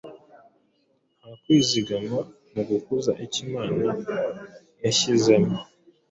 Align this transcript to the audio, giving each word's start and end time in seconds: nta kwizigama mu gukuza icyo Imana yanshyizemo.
nta 1.17 1.31
kwizigama 1.41 2.19
mu 2.53 2.61
gukuza 2.69 3.11
icyo 3.25 3.39
Imana 3.47 3.81
yanshyizemo. 4.81 5.55